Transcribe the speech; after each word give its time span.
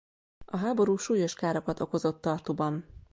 A 0.45 0.57
háború 0.57 0.97
súlyos 0.97 1.33
károkat 1.33 1.79
okozott 1.79 2.21
Tartuban. 2.21 2.85